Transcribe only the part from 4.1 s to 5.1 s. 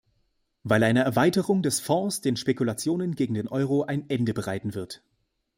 bereiten wird.